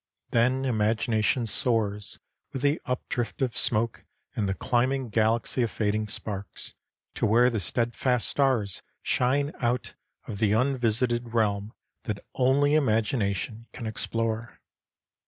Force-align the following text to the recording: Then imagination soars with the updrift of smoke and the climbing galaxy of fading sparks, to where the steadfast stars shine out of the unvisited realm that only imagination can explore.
Then 0.31 0.65
imagination 0.65 1.45
soars 1.45 2.19
with 2.51 2.63
the 2.63 2.81
updrift 2.87 3.43
of 3.43 3.55
smoke 3.55 4.03
and 4.35 4.49
the 4.49 4.55
climbing 4.55 5.09
galaxy 5.09 5.61
of 5.61 5.69
fading 5.69 6.07
sparks, 6.07 6.73
to 7.13 7.27
where 7.27 7.51
the 7.51 7.59
steadfast 7.59 8.27
stars 8.27 8.81
shine 9.03 9.51
out 9.59 9.93
of 10.27 10.39
the 10.39 10.53
unvisited 10.53 11.35
realm 11.35 11.73
that 12.05 12.25
only 12.33 12.73
imagination 12.73 13.67
can 13.73 13.85
explore. 13.85 14.59